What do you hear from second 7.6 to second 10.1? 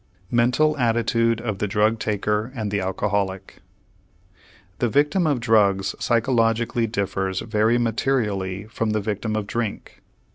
materially from the victim of drink.